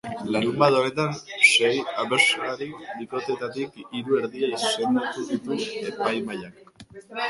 Larunbat 0.35 0.77
honetan 0.77 1.11
sei 1.49 1.75
abeslari 2.05 2.69
bikoteetatik 2.97 3.79
hiru, 3.87 4.19
erdia, 4.25 4.53
izendatuko 4.75 5.31
ditu 5.33 5.63
epaimahaiak. 5.95 6.71